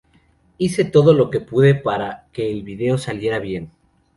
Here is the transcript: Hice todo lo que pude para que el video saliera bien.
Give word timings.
Hice 0.57 0.83
todo 0.85 1.13
lo 1.13 1.29
que 1.29 1.41
pude 1.41 1.75
para 1.75 2.25
que 2.33 2.51
el 2.51 2.63
video 2.63 2.97
saliera 2.97 3.37
bien. 3.37 3.69